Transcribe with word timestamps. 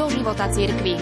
do 0.00 0.08
života 0.08 0.48
cirkvi. 0.48 0.96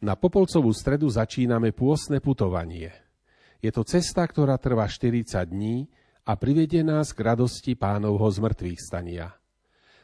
Na 0.00 0.14
Popolcovú 0.14 0.70
stredu 0.70 1.10
začíname 1.10 1.74
pôsne 1.74 2.22
putovanie. 2.22 2.94
Je 3.58 3.74
to 3.74 3.82
cesta, 3.82 4.22
ktorá 4.22 4.54
trvá 4.62 4.86
40 4.86 5.34
dní 5.50 5.90
a 6.30 6.38
privedie 6.38 6.86
nás 6.86 7.10
k 7.10 7.26
radosti 7.26 7.74
pánovho 7.74 8.30
zmrtvých 8.30 8.78
stania. 8.78 9.39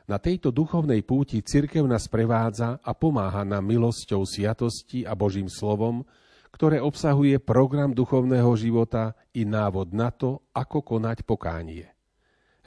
Na 0.07 0.23
tejto 0.23 0.55
duchovnej 0.55 1.03
púti 1.03 1.43
cirkev 1.43 1.83
nás 1.83 2.07
prevádza 2.07 2.79
a 2.79 2.95
pomáha 2.95 3.43
nám 3.43 3.67
milosťou 3.67 4.23
sviatosti 4.23 5.03
a 5.03 5.19
Božím 5.19 5.51
slovom, 5.51 6.07
ktoré 6.55 6.79
obsahuje 6.79 7.43
program 7.43 7.91
duchovného 7.91 8.55
života 8.55 9.19
i 9.35 9.43
návod 9.43 9.91
na 9.91 10.15
to, 10.15 10.47
ako 10.55 10.87
konať 10.87 11.27
pokánie. 11.27 11.91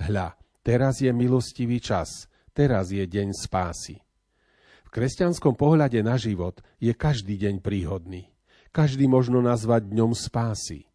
Hľa, 0.04 0.36
teraz 0.68 1.00
je 1.00 1.10
milostivý 1.16 1.80
čas, 1.80 2.28
teraz 2.52 2.92
je 2.92 3.08
deň 3.08 3.32
spásy. 3.32 4.04
V 4.84 4.90
kresťanskom 4.92 5.56
pohľade 5.56 6.04
na 6.04 6.20
život 6.20 6.60
je 6.84 6.92
každý 6.92 7.40
deň 7.40 7.64
príhodný. 7.64 8.28
Každý 8.76 9.08
možno 9.08 9.40
nazvať 9.40 9.88
dňom 9.88 10.12
spásy. 10.12 10.92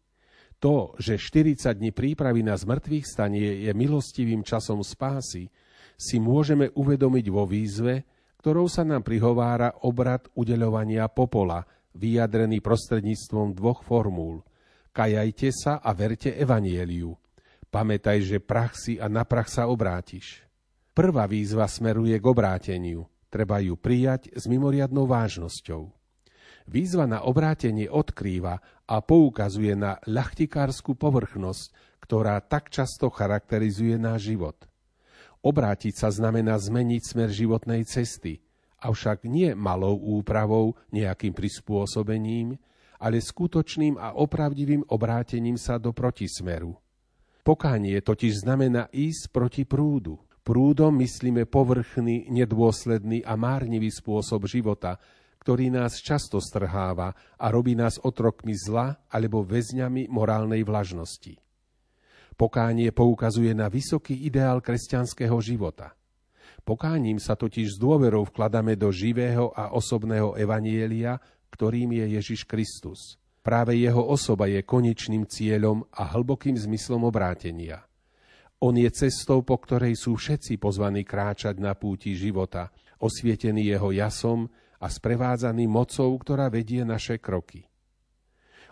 To, 0.61 0.93
že 1.01 1.17
40 1.17 1.73
dní 1.73 1.89
prípravy 1.89 2.45
na 2.45 2.53
zmrtvých 2.53 3.03
stanie 3.03 3.65
je 3.67 3.71
milostivým 3.75 4.45
časom 4.45 4.85
spásy, 4.85 5.51
si 5.95 6.19
môžeme 6.19 6.71
uvedomiť 6.75 7.25
vo 7.31 7.47
výzve, 7.47 8.03
ktorou 8.45 8.69
sa 8.69 8.85
nám 8.85 9.01
prihovára 9.01 9.81
obrad 9.87 10.29
udeľovania 10.37 11.09
popola, 11.09 11.65
vyjadrený 11.95 12.61
prostredníctvom 12.61 13.55
dvoch 13.55 13.81
formúl. 13.81 14.43
Kajajte 14.93 15.49
sa 15.49 15.73
a 15.81 15.91
verte 15.97 16.35
evanieliu. 16.35 17.15
Pamätaj, 17.71 18.21
že 18.23 18.37
prach 18.39 18.77
si 18.77 19.01
a 19.01 19.09
na 19.09 19.25
prach 19.25 19.49
sa 19.49 19.67
obrátiš. 19.67 20.45
Prvá 20.95 21.27
výzva 21.27 21.67
smeruje 21.67 22.15
k 22.15 22.25
obráteniu. 22.29 23.03
Treba 23.27 23.59
ju 23.59 23.75
prijať 23.75 24.31
s 24.31 24.47
mimoriadnou 24.47 25.09
vážnosťou. 25.09 25.91
Výzva 26.71 27.03
na 27.03 27.27
obrátenie 27.27 27.91
odkrýva 27.91 28.87
a 28.87 28.95
poukazuje 29.03 29.75
na 29.75 29.99
ľachtikárskú 30.07 30.95
povrchnosť, 30.95 31.99
ktorá 31.99 32.39
tak 32.45 32.71
často 32.71 33.11
charakterizuje 33.11 33.99
náš 33.99 34.31
život– 34.31 34.55
Obrátiť 35.45 35.93
sa 35.93 36.09
znamená 36.09 36.57
zmeniť 36.57 37.01
smer 37.05 37.29
životnej 37.29 37.85
cesty, 37.85 38.41
avšak 38.81 39.29
nie 39.29 39.53
malou 39.53 39.93
úpravou, 39.93 40.73
nejakým 40.89 41.37
prispôsobením, 41.37 42.57
ale 42.97 43.21
skutočným 43.21 44.01
a 44.01 44.17
opravdivým 44.17 44.89
obrátením 44.89 45.61
sa 45.61 45.77
do 45.77 45.93
protismeru. 45.93 46.73
Pokánie 47.45 48.01
totiž 48.01 48.41
znamená 48.41 48.89
ísť 48.89 49.29
proti 49.29 49.69
prúdu. 49.69 50.17
Prúdom 50.41 50.97
myslíme 50.97 51.45
povrchný, 51.45 52.25
nedôsledný 52.33 53.21
a 53.21 53.37
márnivý 53.37 53.93
spôsob 53.93 54.49
života, 54.49 54.97
ktorý 55.45 55.69
nás 55.69 56.01
často 56.01 56.41
strháva 56.41 57.13
a 57.37 57.45
robí 57.53 57.77
nás 57.77 58.01
otrokmi 58.01 58.57
zla 58.57 58.97
alebo 59.13 59.45
väzňami 59.45 60.09
morálnej 60.09 60.65
vlažnosti. 60.65 61.37
Pokánie 62.35 62.91
poukazuje 62.91 63.55
na 63.55 63.71
vysoký 63.71 64.27
ideál 64.27 64.59
kresťanského 64.59 65.39
života. 65.39 65.95
Pokáním 66.67 67.15
sa 67.15 67.39
totiž 67.39 67.75
s 67.75 67.77
dôverou 67.79 68.27
vkladáme 68.27 68.75
do 68.75 68.91
živého 68.91 69.55
a 69.55 69.71
osobného 69.71 70.35
evanielia, 70.35 71.15
ktorým 71.47 71.95
je 71.95 72.05
Ježiš 72.19 72.43
Kristus. 72.43 73.15
Práve 73.39 73.79
jeho 73.79 74.01
osoba 74.03 74.51
je 74.51 74.65
konečným 74.65 75.29
cieľom 75.29 75.87
a 75.95 76.11
hlbokým 76.17 76.57
zmyslom 76.57 77.07
obrátenia. 77.07 77.85
On 78.59 78.73
je 78.73 78.89
cestou, 78.89 79.45
po 79.45 79.61
ktorej 79.61 79.93
sú 79.95 80.17
všetci 80.17 80.57
pozvaní 80.57 81.05
kráčať 81.05 81.61
na 81.61 81.77
púti 81.77 82.17
života, 82.17 82.73
osvietený 82.99 83.69
jeho 83.69 83.93
jasom 83.93 84.49
a 84.81 84.89
sprevádzaný 84.89 85.69
mocou, 85.69 86.09
ktorá 86.17 86.49
vedie 86.49 86.81
naše 86.81 87.21
kroky. 87.21 87.69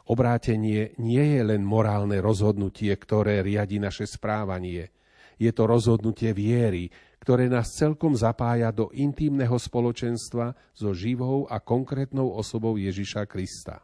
Obrátenie 0.04 0.92
nie 1.00 1.40
je 1.40 1.42
len 1.48 1.64
morálne 1.64 2.20
rozhodnutie, 2.20 2.92
ktoré 2.92 3.40
riadi 3.40 3.80
naše 3.80 4.04
správanie. 4.04 4.92
Je 5.40 5.48
to 5.56 5.64
rozhodnutie 5.64 6.36
viery, 6.36 6.92
ktoré 7.24 7.48
nás 7.48 7.72
celkom 7.72 8.12
zapája 8.20 8.76
do 8.76 8.92
intimného 8.92 9.56
spoločenstva 9.56 10.76
so 10.76 10.92
živou 10.92 11.48
a 11.48 11.64
konkrétnou 11.64 12.36
osobou 12.36 12.76
Ježiša 12.76 13.24
Krista. 13.32 13.80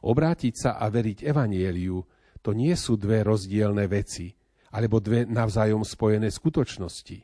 Obrátiť 0.00 0.54
sa 0.56 0.70
a 0.80 0.88
veriť 0.88 1.28
evanieliu 1.28 2.00
to 2.40 2.56
nie 2.56 2.72
sú 2.72 2.96
dve 2.96 3.20
rozdielne 3.20 3.84
veci, 3.92 4.32
alebo 4.72 5.04
dve 5.04 5.28
navzájom 5.28 5.84
spojené 5.84 6.32
skutočnosti. 6.32 7.18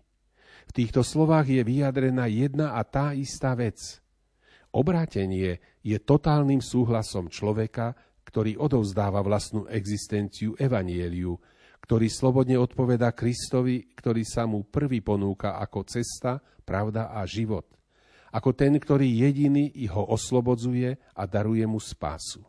V 0.69 0.71
týchto 0.71 1.01
slovách 1.01 1.49
je 1.49 1.63
vyjadrená 1.65 2.29
jedna 2.29 2.77
a 2.77 2.85
tá 2.85 3.17
istá 3.17 3.57
vec– 3.57 3.81
Obrátenie 4.73 5.61
je 5.85 5.97
totálnym 6.01 6.65
súhlasom 6.65 7.29
človeka, 7.29 7.93
ktorý 8.25 8.57
odovzdáva 8.57 9.21
vlastnú 9.21 9.69
existenciu 9.69 10.57
evanieliu, 10.57 11.37
ktorý 11.85 12.09
slobodne 12.09 12.57
odpoveda 12.57 13.13
Kristovi, 13.13 13.93
ktorý 13.93 14.25
sa 14.25 14.49
mu 14.49 14.65
prvý 14.65 15.05
ponúka 15.05 15.61
ako 15.61 15.85
cesta, 15.85 16.41
pravda 16.65 17.13
a 17.13 17.21
život. 17.29 17.69
Ako 18.33 18.57
ten, 18.57 18.73
ktorý 18.81 19.05
jediný 19.05 19.69
ho 19.93 20.09
oslobodzuje 20.09 20.97
a 20.97 21.23
daruje 21.29 21.69
mu 21.69 21.77
spásu. 21.77 22.41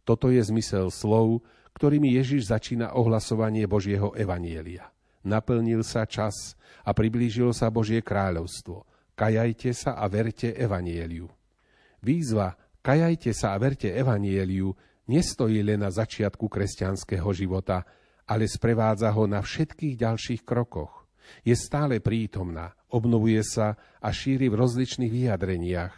Toto 0.00 0.32
je 0.32 0.40
zmysel 0.40 0.88
slov, 0.88 1.44
ktorými 1.76 2.16
Ježiš 2.16 2.48
začína 2.48 2.96
ohlasovanie 2.96 3.68
Božieho 3.68 4.16
evanielia. 4.16 4.88
Naplnil 5.28 5.84
sa 5.84 6.08
čas 6.08 6.56
a 6.80 6.96
priblížilo 6.96 7.52
sa 7.52 7.68
Božie 7.68 8.00
kráľovstvo. 8.00 8.88
Kajajte 9.12 9.76
sa 9.76 10.00
a 10.00 10.08
verte 10.08 10.56
evanieliu. 10.56 11.28
Výzva 12.00 12.56
Kajajte 12.80 13.36
sa 13.36 13.52
a 13.52 13.60
verte 13.60 13.92
evanieliu 13.92 14.72
nestojí 15.04 15.60
len 15.60 15.84
na 15.84 15.92
začiatku 15.92 16.48
kresťanského 16.48 17.28
života, 17.36 17.84
ale 18.24 18.48
sprevádza 18.48 19.12
ho 19.12 19.28
na 19.28 19.44
všetkých 19.44 20.00
ďalších 20.00 20.42
krokoch. 20.48 21.04
Je 21.44 21.52
stále 21.52 22.00
prítomná, 22.00 22.72
obnovuje 22.88 23.44
sa 23.44 23.76
a 24.00 24.08
šíri 24.08 24.48
v 24.48 24.58
rozličných 24.64 25.12
vyjadreniach. 25.12 25.94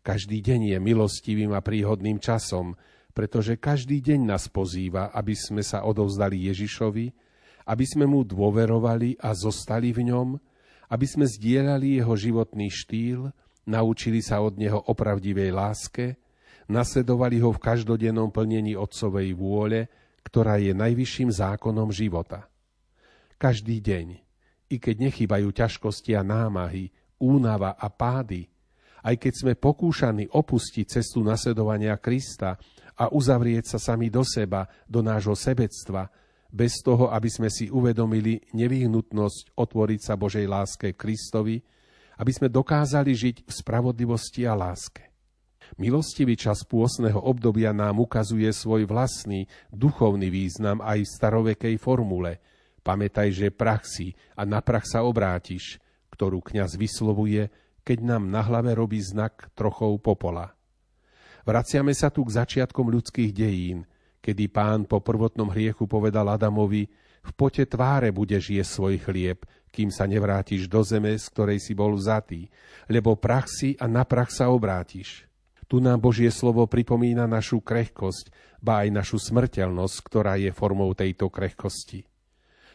Každý 0.00 0.40
deň 0.40 0.60
je 0.76 0.78
milostivým 0.80 1.52
a 1.52 1.60
príhodným 1.60 2.16
časom, 2.24 2.72
pretože 3.12 3.60
každý 3.60 4.00
deň 4.00 4.24
nás 4.24 4.48
pozýva, 4.48 5.12
aby 5.12 5.36
sme 5.36 5.60
sa 5.60 5.84
odovzdali 5.84 6.48
Ježišovi, 6.48 7.06
aby 7.68 7.84
sme 7.84 8.08
mu 8.08 8.24
dôverovali 8.24 9.20
a 9.20 9.36
zostali 9.36 9.92
v 9.92 10.08
ňom, 10.08 10.40
aby 10.88 11.06
sme 11.08 11.28
zdieľali 11.28 12.00
jeho 12.00 12.14
životný 12.16 12.68
štýl, 12.72 13.28
naučili 13.68 14.20
sa 14.20 14.40
od 14.40 14.56
neho 14.56 14.80
o 14.80 14.94
láske, 15.52 16.16
nasledovali 16.68 17.40
ho 17.40 17.52
v 17.52 17.60
každodennom 17.60 18.32
plnení 18.32 18.76
Otcovej 18.76 19.36
vôle, 19.36 19.88
ktorá 20.24 20.56
je 20.56 20.72
najvyšším 20.72 21.28
zákonom 21.28 21.92
života. 21.92 22.48
Každý 23.36 23.80
deň, 23.84 24.06
i 24.72 24.76
keď 24.80 24.96
nechybajú 25.10 25.52
ťažkosti 25.52 26.16
a 26.16 26.24
námahy, 26.24 26.88
únava 27.20 27.76
a 27.76 27.92
pády, 27.92 28.48
aj 29.04 29.20
keď 29.20 29.32
sme 29.36 29.52
pokúšaní 29.60 30.32
opustiť 30.32 30.96
cestu 30.96 31.20
nasledovania 31.20 32.00
Krista 32.00 32.56
a 32.96 33.12
uzavrieť 33.12 33.76
sa 33.76 33.78
sami 33.92 34.08
do 34.08 34.24
seba, 34.24 34.64
do 34.88 35.04
nášho 35.04 35.36
sebectva, 35.36 36.08
bez 36.48 36.80
toho, 36.80 37.10
aby 37.10 37.28
sme 37.28 37.50
si 37.52 37.68
uvedomili 37.68 38.38
nevyhnutnosť 38.54 39.58
otvoriť 39.58 40.00
sa 40.00 40.14
Božej 40.14 40.46
láske 40.46 40.94
Kristovi, 40.96 41.60
aby 42.18 42.32
sme 42.32 42.48
dokázali 42.52 43.12
žiť 43.14 43.36
v 43.46 43.50
spravodlivosti 43.50 44.46
a 44.46 44.54
láske. 44.54 45.14
Milostivý 45.80 46.38
čas 46.38 46.62
pôsneho 46.62 47.18
obdobia 47.18 47.74
nám 47.74 47.98
ukazuje 47.98 48.46
svoj 48.52 48.86
vlastný 48.86 49.50
duchovný 49.74 50.30
význam 50.30 50.78
aj 50.84 51.02
v 51.02 51.12
starovekej 51.18 51.74
formule. 51.80 52.38
Pamätaj, 52.84 53.32
že 53.32 53.48
prach 53.48 53.82
si 53.88 54.12
a 54.36 54.44
na 54.44 54.60
prach 54.60 54.84
sa 54.84 55.02
obrátiš, 55.02 55.80
ktorú 56.12 56.44
kňaz 56.44 56.76
vyslovuje, 56.78 57.48
keď 57.82 57.98
nám 58.06 58.30
na 58.30 58.44
hlave 58.44 58.76
robí 58.76 59.00
znak 59.02 59.50
trochou 59.56 59.96
popola. 59.98 60.54
Vraciame 61.44 61.92
sa 61.92 62.08
tu 62.08 62.24
k 62.24 62.38
začiatkom 62.38 62.88
ľudských 62.88 63.32
dejín, 63.34 63.84
kedy 64.24 64.48
pán 64.48 64.88
po 64.88 65.04
prvotnom 65.04 65.52
hriechu 65.52 65.84
povedal 65.84 66.24
Adamovi, 66.32 66.88
v 67.24 67.30
pote 67.32 67.64
tváre 67.64 68.12
budeš 68.12 68.52
jesť 68.52 68.70
svoj 68.70 68.96
chlieb, 69.00 69.48
kým 69.72 69.88
sa 69.90 70.04
nevrátiš 70.04 70.68
do 70.68 70.84
zeme, 70.84 71.16
z 71.16 71.26
ktorej 71.32 71.58
si 71.58 71.72
bol 71.72 71.96
vzatý, 71.96 72.46
lebo 72.86 73.16
prach 73.16 73.48
si 73.48 73.74
a 73.80 73.88
na 73.88 74.04
prach 74.04 74.30
sa 74.30 74.52
obrátiš. 74.52 75.26
Tu 75.64 75.80
nám 75.80 75.98
Božie 75.98 76.28
slovo 76.28 76.68
pripomína 76.68 77.24
našu 77.24 77.64
krehkosť, 77.64 78.30
ba 78.60 78.84
aj 78.84 78.88
našu 78.92 79.18
smrteľnosť, 79.18 79.96
ktorá 80.04 80.36
je 80.36 80.52
formou 80.52 80.92
tejto 80.92 81.32
krehkosti. 81.32 82.04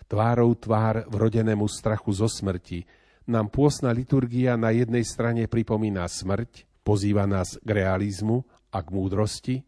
Tvárou 0.10 0.57
tvár 0.57 1.06
vrodenému 1.06 1.69
strachu 1.69 2.12
zo 2.18 2.25
smrti 2.25 2.84
nám 3.30 3.54
pôsna 3.54 3.94
liturgia 3.94 4.57
na 4.57 4.74
jednej 4.74 5.06
strane 5.06 5.45
pripomína 5.45 6.10
smrť, 6.10 6.66
Pozýva 6.90 7.30
nás 7.30 7.62
k 7.62 7.69
realizmu 7.69 8.50
a 8.74 8.81
k 8.81 8.90
múdrosti, 8.90 9.62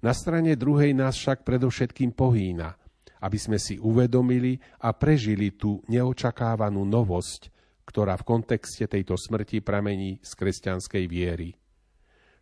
na 0.00 0.16
strane 0.16 0.56
druhej 0.56 0.96
nás 0.96 1.20
však 1.20 1.44
predovšetkým 1.44 2.16
pohýna, 2.16 2.80
aby 3.22 3.38
sme 3.38 3.56
si 3.56 3.78
uvedomili 3.78 4.58
a 4.82 4.90
prežili 4.90 5.54
tú 5.54 5.78
neočakávanú 5.86 6.82
novosť, 6.82 7.54
ktorá 7.86 8.18
v 8.18 8.26
kontexte 8.26 8.90
tejto 8.90 9.14
smrti 9.14 9.62
pramení 9.62 10.18
z 10.22 10.30
kresťanskej 10.34 11.04
viery. 11.06 11.54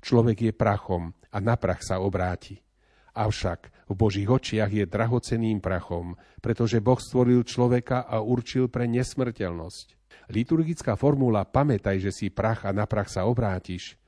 Človek 0.00 0.48
je 0.48 0.52
prachom 0.56 1.12
a 1.28 1.38
na 1.44 1.60
prach 1.60 1.84
sa 1.84 2.00
obráti. 2.00 2.64
Avšak 3.12 3.90
v 3.90 3.94
Božích 3.94 4.30
očiach 4.30 4.70
je 4.72 4.88
drahoceným 4.88 5.60
prachom, 5.60 6.16
pretože 6.40 6.80
Boh 6.80 6.96
stvoril 6.96 7.44
človeka 7.44 8.08
a 8.08 8.24
určil 8.24 8.72
pre 8.72 8.88
nesmrteľnosť. 8.88 10.00
Liturgická 10.30 10.94
formula 10.94 11.44
Pamätaj, 11.44 12.00
že 12.00 12.14
si 12.14 12.26
prach 12.30 12.64
a 12.64 12.70
na 12.70 12.86
prach 12.86 13.10
sa 13.10 13.26
obrátiš 13.26 14.00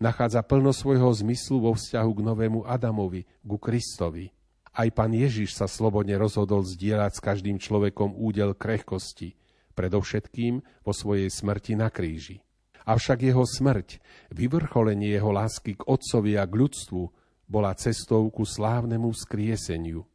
nachádza 0.00 0.40
plno 0.40 0.72
svojho 0.72 1.12
zmyslu 1.12 1.60
vo 1.60 1.76
vzťahu 1.76 2.10
k 2.16 2.20
novému 2.24 2.60
Adamovi, 2.64 3.28
ku 3.44 3.60
Kristovi. 3.60 4.32
Aj 4.70 4.86
pán 4.94 5.10
Ježiš 5.10 5.58
sa 5.58 5.66
slobodne 5.66 6.14
rozhodol 6.14 6.62
zdieľať 6.62 7.12
s 7.18 7.24
každým 7.24 7.58
človekom 7.58 8.14
údel 8.14 8.54
krehkosti, 8.54 9.34
predovšetkým 9.74 10.62
vo 10.86 10.92
svojej 10.94 11.26
smrti 11.26 11.74
na 11.74 11.90
kríži. 11.90 12.42
Avšak 12.86 13.22
jeho 13.22 13.44
smrť, 13.44 13.98
vyvrcholenie 14.34 15.14
jeho 15.14 15.30
lásky 15.34 15.78
k 15.78 15.86
Otcovi 15.86 16.38
a 16.38 16.46
k 16.46 16.54
ľudstvu, 16.54 17.02
bola 17.50 17.74
cestou 17.74 18.30
ku 18.30 18.46
slávnemu 18.46 19.10
skrieseniu. 19.10 20.06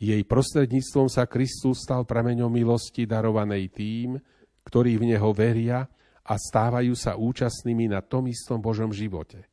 Jej 0.00 0.24
prostredníctvom 0.26 1.06
sa 1.12 1.28
Kristus 1.28 1.84
stal 1.84 2.08
prameňom 2.08 2.48
milosti 2.48 3.04
darovanej 3.04 3.68
tým, 3.72 4.16
ktorí 4.64 4.96
v 4.96 5.12
Neho 5.12 5.30
veria 5.36 5.84
a 6.24 6.34
stávajú 6.40 6.96
sa 6.96 7.20
účastnými 7.20 7.92
na 7.92 8.00
tom 8.00 8.26
istom 8.32 8.58
Božom 8.64 8.90
živote. 8.90 9.44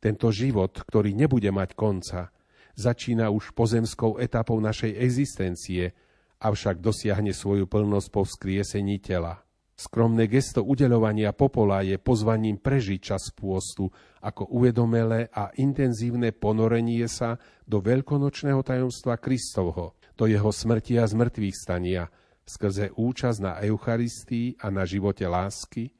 Tento 0.00 0.32
život, 0.32 0.72
ktorý 0.72 1.12
nebude 1.12 1.48
mať 1.52 1.76
konca, 1.76 2.32
začína 2.74 3.30
už 3.30 3.54
pozemskou 3.54 4.18
etapou 4.18 4.58
našej 4.58 4.94
existencie, 4.98 5.94
avšak 6.42 6.82
dosiahne 6.82 7.32
svoju 7.32 7.64
plnosť 7.64 8.08
po 8.12 8.22
vzkriesení 8.26 9.00
tela. 9.00 9.40
Skromné 9.74 10.30
gesto 10.30 10.62
udeľovania 10.62 11.34
popola 11.34 11.82
je 11.82 11.98
pozvaním 11.98 12.62
prežiť 12.62 13.00
čas 13.02 13.34
pôstu 13.34 13.90
ako 14.22 14.46
uvedomelé 14.54 15.26
a 15.34 15.50
intenzívne 15.58 16.30
ponorenie 16.30 17.10
sa 17.10 17.42
do 17.66 17.82
veľkonočného 17.82 18.62
tajomstva 18.62 19.18
Kristovho, 19.18 19.98
do 20.14 20.30
jeho 20.30 20.54
smrti 20.54 20.94
a 21.02 21.10
zmrtvých 21.10 21.56
stania, 21.58 22.06
skrze 22.46 22.94
účasť 22.94 23.38
na 23.42 23.52
Eucharistii 23.66 24.62
a 24.62 24.70
na 24.70 24.86
živote 24.86 25.26
lásky, 25.26 25.90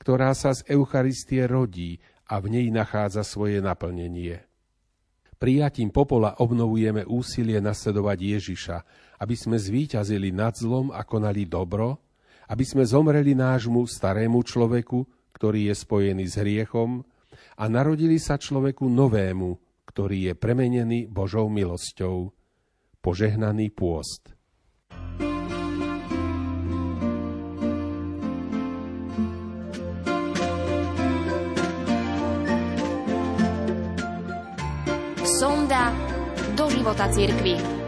ktorá 0.00 0.32
sa 0.32 0.56
z 0.56 0.64
Eucharistie 0.72 1.44
rodí 1.44 2.00
a 2.24 2.40
v 2.40 2.56
nej 2.56 2.66
nachádza 2.72 3.20
svoje 3.20 3.60
naplnenie. 3.60 4.49
Prijatím 5.40 5.88
popola 5.88 6.36
obnovujeme 6.36 7.08
úsilie 7.08 7.64
nasledovať 7.64 8.18
Ježiša, 8.20 8.76
aby 9.24 9.32
sme 9.32 9.56
zvíťazili 9.56 10.36
nad 10.36 10.52
zlom 10.52 10.92
a 10.92 11.00
konali 11.00 11.48
dobro, 11.48 11.96
aby 12.52 12.60
sme 12.60 12.84
zomreli 12.84 13.32
nášmu 13.32 13.88
starému 13.88 14.44
človeku, 14.44 15.32
ktorý 15.32 15.72
je 15.72 15.74
spojený 15.80 16.28
s 16.28 16.36
hriechom, 16.36 17.00
a 17.56 17.64
narodili 17.72 18.20
sa 18.20 18.36
človeku 18.36 18.84
novému, 18.84 19.56
ktorý 19.88 20.28
je 20.28 20.34
premenený 20.36 21.08
Božou 21.08 21.48
milosťou. 21.48 22.36
Požehnaný 23.00 23.72
pôst. 23.72 24.36
Života 36.80 37.12
cirkvi. 37.12 37.79